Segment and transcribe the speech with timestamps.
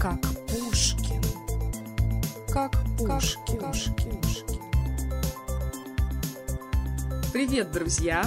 [0.00, 1.22] как Пушкин.
[2.50, 3.60] Как Пушкин.
[7.34, 8.24] Привет, друзья!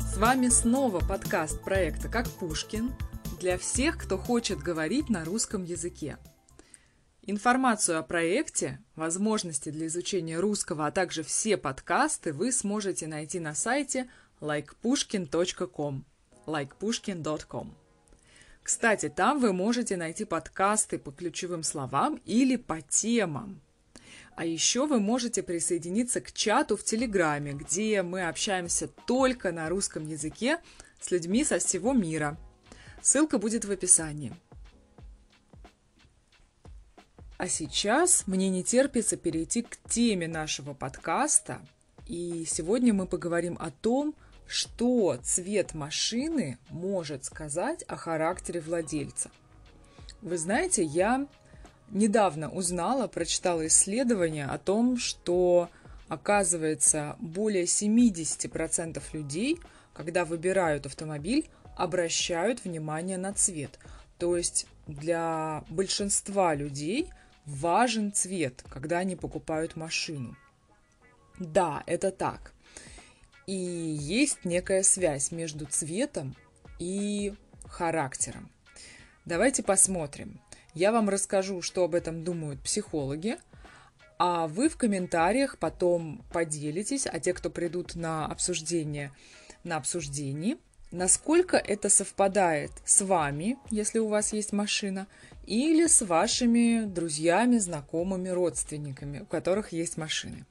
[0.00, 2.92] С вами снова подкаст проекта «Как Пушкин»
[3.40, 6.18] для всех, кто хочет говорить на русском языке.
[7.22, 13.56] Информацию о проекте, возможности для изучения русского, а также все подкасты вы сможете найти на
[13.56, 14.08] сайте
[14.40, 16.04] likepushkin.com
[16.46, 17.81] likepushkin.com
[18.62, 23.60] Кстати, там вы можете найти подкасты по ключевым словам или по темам.
[24.34, 30.06] А еще вы можете присоединиться к чату в Телеграме, где мы общаемся только на русском
[30.06, 30.58] языке
[31.00, 32.38] с людьми со всего мира.
[33.02, 34.32] Ссылка будет в описании.
[37.36, 41.60] А сейчас мне не терпится перейти к теме нашего подкаста.
[42.06, 44.14] И сегодня мы поговорим о том,
[44.46, 49.30] что цвет машины может сказать о характере владельца.
[50.20, 51.26] Вы знаете, я
[51.90, 55.68] недавно узнала, прочитала исследование о том, что
[56.08, 59.58] оказывается более 70% людей,
[59.94, 63.78] когда выбирают автомобиль, обращают внимание на цвет.
[64.18, 67.10] То есть для большинства людей
[67.46, 70.36] важен цвет, когда они покупают машину.
[71.38, 72.52] Да, это так.
[73.46, 76.36] И есть некая связь между цветом
[76.78, 78.50] и характером.
[79.24, 80.40] Давайте посмотрим.
[80.74, 83.38] Я вам расскажу, что об этом думают психологи,
[84.18, 89.12] а вы в комментариях потом поделитесь, а те, кто придут на обсуждение,
[89.64, 90.58] на обсуждении,
[90.92, 95.06] насколько это совпадает с вами, если у вас есть машина,
[95.46, 100.46] или с вашими друзьями, знакомыми, родственниками, у которых есть машины.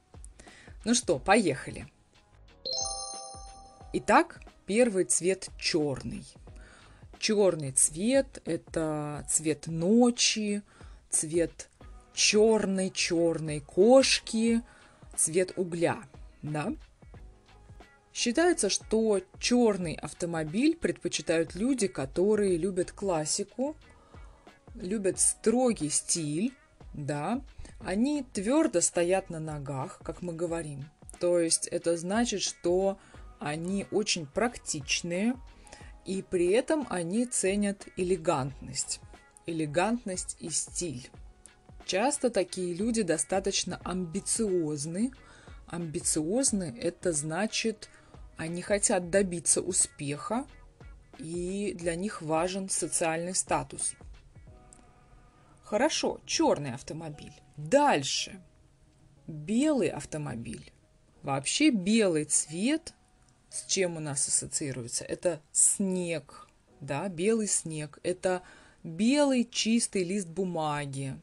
[0.84, 1.88] Ну что, поехали.
[3.94, 6.24] Итак, первый цвет черный.
[7.20, 10.62] Черный цвет– это цвет ночи,
[11.10, 11.68] цвет
[12.14, 14.62] черной-черной кошки,
[15.18, 15.98] цвет угля,
[16.42, 16.74] да?
[18.14, 23.76] Считается, что черный автомобиль предпочитают люди, которые любят классику,
[24.74, 26.54] любят строгий стиль,
[26.94, 27.42] да,
[27.82, 30.86] они твердо стоят на ногах, как мы говорим.
[31.20, 32.98] То есть это значит, что
[33.42, 35.36] они очень практичные,
[36.06, 39.02] и при этом они ценят элегантность.
[39.48, 41.10] Элегантность и стиль.
[41.86, 45.12] Часто такие люди достаточно амбициозны.
[45.66, 47.90] Амбициозны– это значит,
[48.38, 50.46] они хотят добиться успеха,
[51.18, 53.96] и для них важен социальный статус.
[55.64, 57.34] Хорошо, черный автомобиль.
[57.58, 58.40] Дальше.
[59.26, 60.72] Белый автомобиль.
[61.24, 62.94] Вообще белый цвет
[63.52, 65.04] с чем у нас ассоциируется?
[65.04, 66.48] Это снег,
[66.80, 68.00] да, белый снег.
[68.02, 68.42] Это
[68.84, 71.20] белый чистый лист бумаги.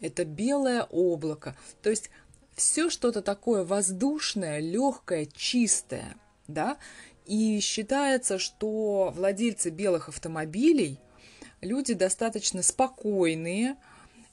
[0.00, 1.56] Это белое облако.
[1.82, 2.10] То есть
[2.54, 6.14] все что-то такое воздушное, легкое, чистое,
[6.46, 6.76] да.
[7.24, 10.98] И считается, что владельцы белых автомобилей
[11.60, 13.76] люди достаточно спокойные,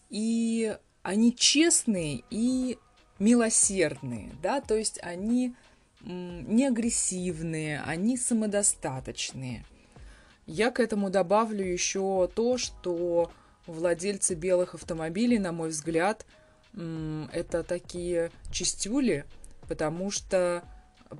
[0.09, 2.77] и они честные и
[3.19, 5.55] милосердные, да, то есть они
[6.01, 9.65] не агрессивные, они самодостаточные.
[10.45, 13.31] Я к этому добавлю еще то, что
[13.65, 16.25] владельцы белых автомобилей, на мой взгляд,
[16.73, 19.25] это такие чистюли,
[19.67, 20.63] потому что,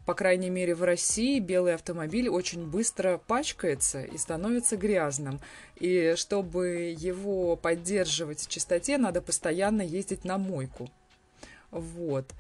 [0.06, 5.42] по крайней мере, в России белый автомобиль очень быстро пачкается и становится грязным.
[5.76, 10.90] И чтобы его поддерживать в чистоте, надо постоянно ездить на мойку.
[11.72, 12.34] Вот.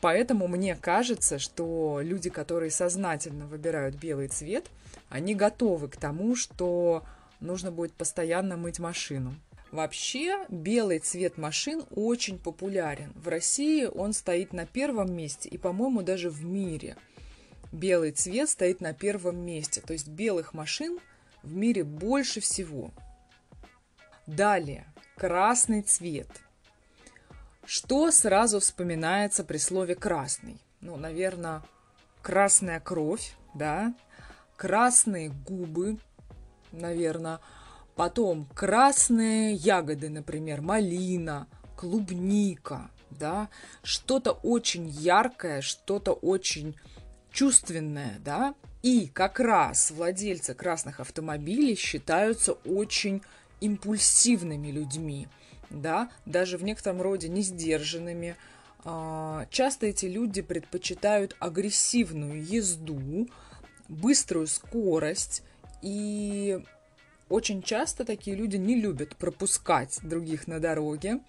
[0.00, 4.66] Поэтому мне кажется, что люди, которые сознательно выбирают белый цвет,
[5.10, 7.04] они готовы к тому, что
[7.40, 9.34] нужно будет постоянно мыть машину.
[9.70, 13.12] Вообще, белый цвет машин очень популярен.
[13.16, 16.96] В России он стоит на первом месте и, по-моему, даже в мире.
[17.70, 19.82] Белый цвет стоит на первом месте.
[19.82, 20.98] То есть белых машин
[21.42, 22.92] в мире больше всего.
[24.26, 24.86] Далее,
[25.16, 26.28] красный цвет–
[27.68, 30.56] что сразу вспоминается при слове «красный»?
[30.80, 31.62] Ну, наверное,
[32.22, 33.94] красная кровь, да,
[34.56, 35.98] красные губы,
[36.72, 37.40] наверное,
[37.94, 43.50] потом красные ягоды, например, малина, клубника, да,
[43.82, 46.74] что-то очень яркое, что-то очень
[47.30, 53.20] чувственное, да, и как раз владельцы красных автомобилей считаются очень
[53.60, 55.28] импульсивными людьми
[55.70, 58.36] да, даже в некотором роде не сдержанными.
[58.84, 63.28] А, часто эти люди предпочитают агрессивную езду,
[63.88, 65.42] быструю скорость
[65.82, 66.60] и
[67.28, 71.20] очень часто такие люди не любят пропускать других на дороге,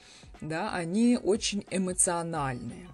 [0.41, 2.87] да, они очень эмоциональные.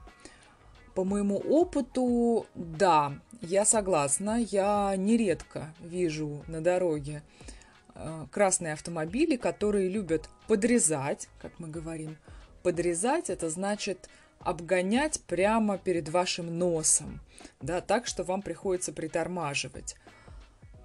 [0.96, 7.55] По моему опыту, да, я согласна, я нередко вижу на дороге э,
[8.32, 12.18] красные автомобили, которые любят подрезать, как мы говорим.
[12.64, 14.10] Подрезать это значит
[14.40, 17.22] обгонять прямо перед вашим носом,
[17.62, 19.96] да, так что вам приходится притормаживать.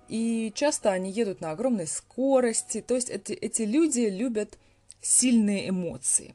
[0.09, 4.59] И часто они едут на огромной скорости, то есть эти, эти люди любят
[5.01, 6.35] сильные эмоции.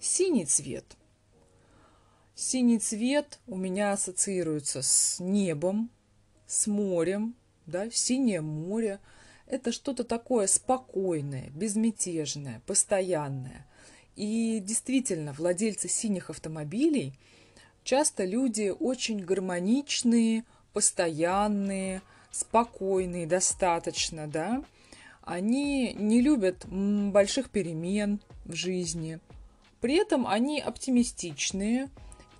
[0.00, 0.84] Синий цвет.
[2.34, 5.90] Синий цвет у меня ассоциируется с небом,
[6.46, 7.34] с морем,
[7.66, 8.98] да, синее море.
[9.52, 13.66] Это что-то такое спокойное, безмятежное, постоянное.
[14.16, 17.12] И действительно, владельцы синих автомобилей
[17.84, 22.00] часто люди очень гармоничные, постоянные,
[22.30, 24.64] спокойные достаточно, да.
[25.20, 29.20] Они не любят больших перемен в жизни.
[29.82, 31.90] При этом они оптимистичные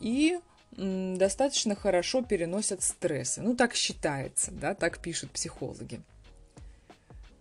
[0.00, 0.41] и
[0.79, 3.43] достаточно хорошо переносят стрессы.
[3.43, 6.00] Ну, так считается, да, так пишут психологи.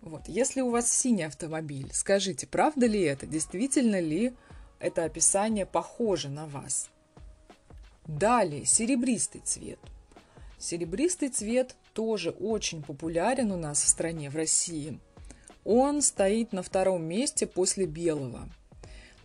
[0.02, 0.22] Вот.
[0.26, 3.24] Если у вас синий автомобиль, скажите, правда ли это?
[3.24, 4.34] Действительно ли
[4.80, 6.90] это описание похоже на вас?
[8.06, 9.78] Далее, серебристый цвет.
[10.58, 14.98] Серебристый цвет тоже очень популярен у нас в стране, в России.
[15.64, 18.48] Он стоит на втором месте после белого.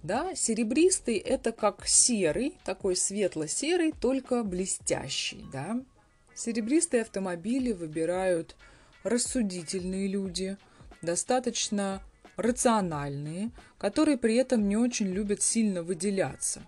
[0.03, 5.81] Да, серебристый это как серый, такой светло-серый, только блестящий, да.
[6.35, 8.55] Серебристые автомобили выбирают
[9.03, 10.57] рассудительные люди,
[11.07, 12.01] достаточно
[12.35, 16.61] рациональные, которые при этом не очень любят сильно выделяться.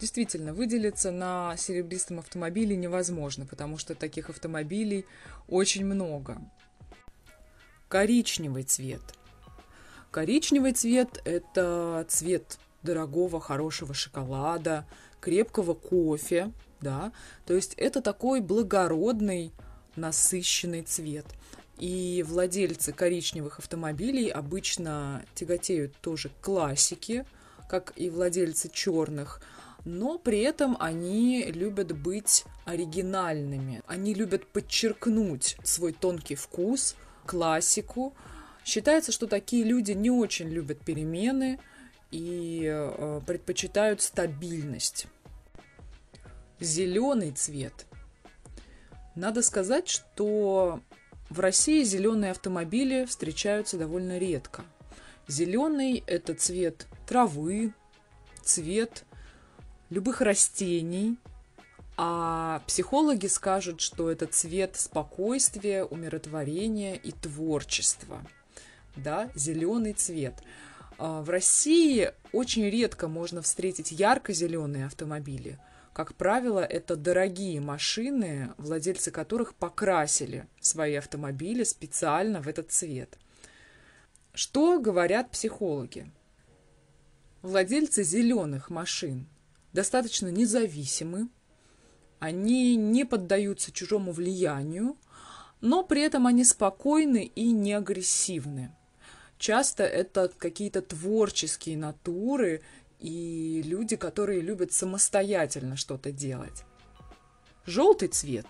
[0.00, 5.06] Действительно, выделиться на серебристом автомобиле невозможно, потому что таких автомобилей
[5.48, 6.38] очень много.
[7.88, 9.02] Коричневый цвет.
[10.12, 14.86] Коричневый цвет– это цвет дорогого, хорошего шоколада,
[15.20, 17.10] крепкого кофе, да,
[17.44, 19.52] то есть это такой благородный,
[19.96, 21.26] насыщенный цвет–
[21.78, 27.26] и владельцы коричневых автомобилей обычно тяготеют тоже к классике,
[27.68, 29.40] как и владельцы черных,
[29.84, 33.82] но при этом они любят быть оригинальными.
[33.86, 38.14] Они любят подчеркнуть свой тонкий вкус, классику.
[38.64, 41.58] Считается, что такие люди не очень любят перемены
[42.10, 45.06] и э, предпочитают стабильность.
[46.60, 47.86] Зеленый цвет.
[49.14, 50.80] Надо сказать, что
[51.30, 54.64] в России зеленые автомобили встречаются довольно редко.
[55.26, 57.72] Зеленый– это цвет травы,
[58.42, 59.04] цвет
[59.90, 61.16] любых растений,
[61.96, 68.24] а психологи скажут, что это цвет спокойствия, умиротворения и творчества.
[68.96, 70.34] Да, зеленый цвет.
[70.98, 75.58] А в России очень редко можно встретить ярко-зеленые автомобили–
[75.94, 83.16] как правило, это дорогие машины, владельцы которых покрасили свои автомобили специально в этот цвет.
[84.32, 86.10] Что говорят психологи?
[87.42, 89.28] Владельцы зеленых машин
[89.72, 91.28] достаточно независимы,
[92.18, 94.96] они не поддаются чужому влиянию,
[95.60, 98.74] но при этом они спокойны и не агрессивны.
[99.38, 102.62] Часто это какие-то творческие натуры
[103.04, 106.64] и люди, которые любят самостоятельно что-то делать.
[107.66, 108.46] Желтый цвет.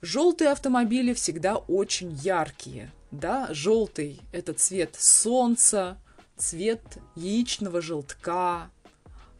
[0.00, 2.92] Желтые автомобили всегда очень яркие.
[3.10, 5.98] Да, желтый– это цвет солнца,
[6.36, 8.70] цвет яичного желтка,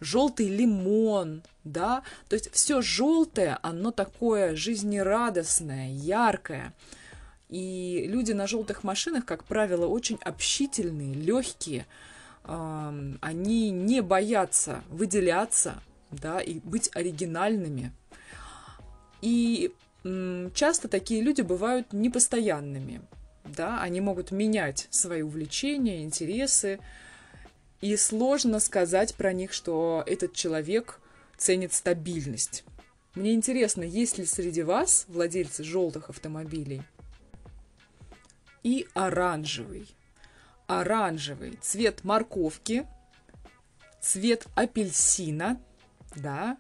[0.01, 6.75] желтый лимон, да, то есть все желтое, оно такое жизнерадостное, яркое.
[7.49, 11.87] И люди на желтых машинах, как правило, очень общительные, легкие,
[12.49, 17.93] они не боятся выделяться, да, и быть оригинальными.
[19.21, 19.73] И
[20.55, 23.03] часто такие люди бывают непостоянными,
[23.45, 26.81] да, они могут менять свои увлечения, интересы,
[27.81, 31.01] и сложно сказать про них, что этот человек
[31.37, 32.65] ценит стабильность.
[33.15, 36.83] Мне интересно, есть ли среди вас владельцы желтых автомобилей
[38.63, 39.89] и оранжевый
[40.69, 42.87] оранжевый, цвет морковки,
[44.01, 45.61] цвет апельсина,
[46.15, 46.57] да,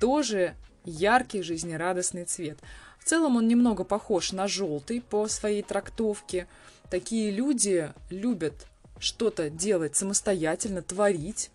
[0.00, 2.58] тоже яркий жизнерадостный цвет.
[2.98, 6.48] В целом он немного похож на желтый по своей трактовке.
[6.90, 8.66] Такие люди любят
[8.98, 11.50] что-то делать самостоятельно, творить,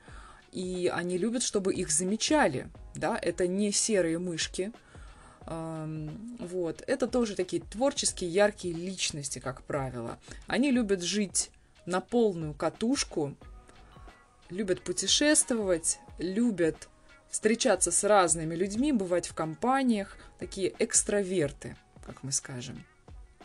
[0.51, 2.69] и они любят, чтобы их замечали.
[2.95, 3.17] Да?
[3.21, 4.71] Это не серые мышки,
[5.47, 6.83] Вот.
[6.87, 10.17] Это тоже такие творческие, яркие личности, как правило.
[10.45, 11.51] Они любят жить
[11.87, 13.35] на полную катушку,
[14.49, 16.89] любят путешествовать, любят
[17.29, 21.75] встречаться с разными людьми, бывать в компаниях, такие экстраверты,
[22.05, 22.83] как мы скажем.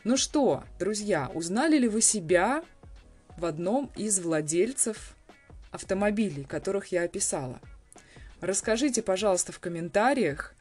[0.05, 2.65] Ну что, друзья, узнали ли вы себя
[3.39, 5.17] в одном из владельцев
[5.71, 7.61] автомобилей, которых я описала?
[8.41, 10.55] Расскажите, пожалуйста, в комментариях,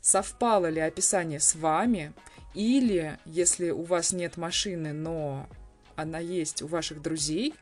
[0.00, 2.12] совпало ли описание с вами,
[2.54, 5.48] или если у вас нет машины, но
[6.00, 7.54] она есть у ваших друзей,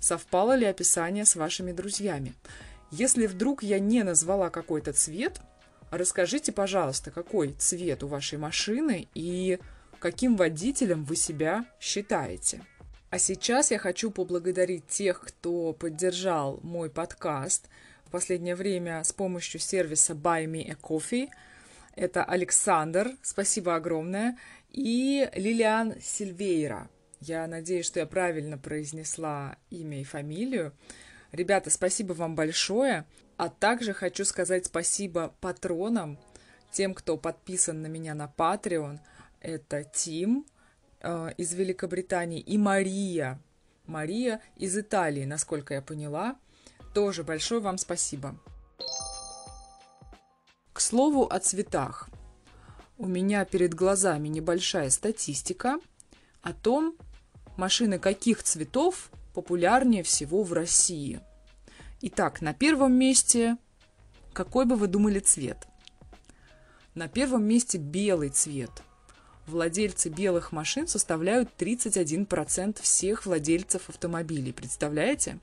[0.00, 2.34] совпало ли описание с вашими друзьями.
[2.90, 5.40] Если вдруг я не назвала какой-то цвет,
[5.90, 9.58] расскажите, пожалуйста, какой цвет у вашей машины и
[9.98, 12.62] каким водителем вы себя считаете.
[13.10, 17.68] А сейчас я хочу поблагодарить тех, кто поддержал мой подкаст
[18.04, 21.28] в последнее время с помощью сервиса Buy Me a Coffee.
[21.94, 24.36] Это Александр, спасибо огромное,
[24.70, 26.90] и Лилиан Сильвейра.
[27.20, 30.72] Я надеюсь, что я правильно произнесла имя и фамилию.
[31.32, 33.06] Ребята, спасибо вам большое.
[33.36, 36.18] А также хочу сказать спасибо патронам,
[36.70, 38.98] тем, кто подписан на меня на Patreon.
[39.40, 40.46] Это Тим
[41.00, 43.40] э, из Великобритании и Мария.
[43.86, 46.36] Мария из Италии, насколько я поняла.
[46.94, 48.36] Тоже большое вам спасибо.
[50.72, 52.08] К слову о цветах.
[52.98, 55.76] У меня перед глазами небольшая статистика
[56.40, 56.96] о том,
[57.56, 61.20] машины каких цветов популярнее всего в России.
[62.00, 63.56] Итак, на первом месте,
[64.32, 65.66] какой бы вы думали цвет?
[66.94, 68.70] На первом месте белый цвет.
[69.46, 74.52] Владельцы белых машин составляют 31% всех владельцев автомобилей.
[74.52, 75.38] Представляете?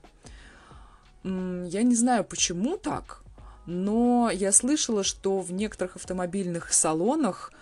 [1.22, 3.22] Я не знаю, почему так,
[3.66, 7.52] но я слышала, что в некоторых автомобильных салонах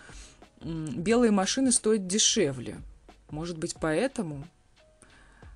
[0.64, 2.78] белые машины стоят дешевле.
[3.32, 4.46] Может быть, поэтому?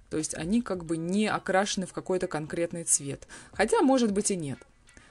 [0.09, 3.28] То есть они как бы не окрашены в какой-то конкретный цвет.
[3.52, 4.59] Хотя, может быть, и нет.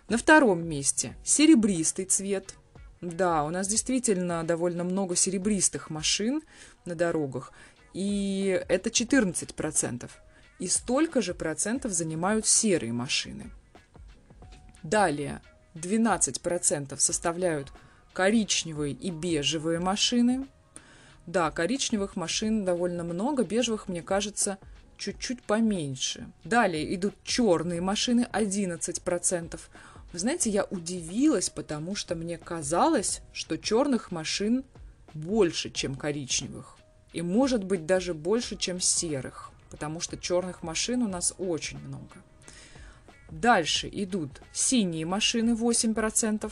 [0.09, 2.55] На втором месте серебристый цвет.
[3.01, 6.41] Да, у нас действительно довольно много серебристых машин
[6.85, 7.51] на дорогах.
[7.93, 10.09] И это 14%.
[10.57, 13.51] И столько же процентов занимают серые машины.
[14.81, 15.39] Далее
[15.75, 17.71] 12% составляют
[18.13, 20.47] коричневые и бежевые машины.
[21.27, 24.57] Да, коричневых машин довольно много, бежевых, мне кажется,
[24.97, 26.27] чуть-чуть поменьше.
[26.43, 29.59] Далее идут черные машины 11%.
[30.13, 34.63] Вы знаете, я удивилась, потому что мне казалось, что черных машин
[35.13, 36.77] больше, чем коричневых.
[37.11, 42.15] И может быть даже больше, чем серых, потому что черных машин у нас очень много.
[43.31, 46.51] Дальше идут синие машины 8%,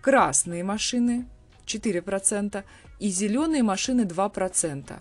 [0.00, 1.26] красные машины
[1.66, 2.64] 4%
[2.98, 5.00] и зеленые машины 2%.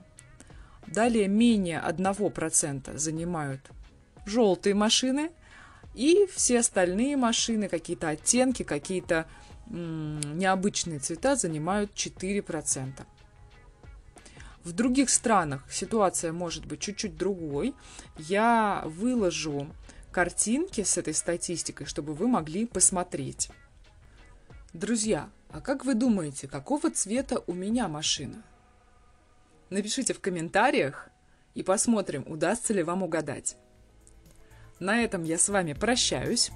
[0.87, 3.71] Далее менее 1% занимают
[4.25, 5.31] желтые машины,
[5.95, 9.27] и все остальные машины, какие-то оттенки, какие-то
[9.67, 13.05] необычные цвета занимают 4%.
[14.63, 17.75] В других странах ситуация может быть чуть-чуть другой.
[18.17, 19.67] Я выложу
[20.11, 23.49] картинки с этой статистикой, чтобы вы могли посмотреть.
[24.73, 28.43] Друзья, а как вы думаете, какого цвета у меня машина?
[29.69, 31.09] Напишите в комментариях
[31.53, 33.55] и посмотрим, удастся ли вам угадать.
[34.79, 36.49] На этом я с вами прощаюсь.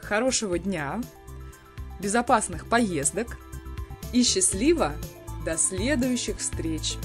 [0.00, 1.00] Хорошего дня,
[2.00, 3.36] безопасных поездок
[4.12, 4.94] и счастливо
[5.44, 6.98] до следующих встреч!